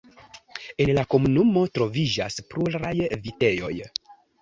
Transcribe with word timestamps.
En 0.85 0.91
la 0.99 1.03
komunumo 1.15 1.65
troviĝas 1.77 2.41
pluraj 2.55 2.93
vitejoj. 3.29 3.75